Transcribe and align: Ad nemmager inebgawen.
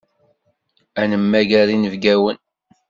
Ad 1.01 1.07
nemmager 1.11 1.67
inebgawen. 1.75 2.37